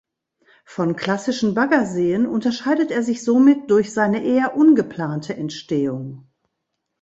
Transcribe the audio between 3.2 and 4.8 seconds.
somit durch seine eher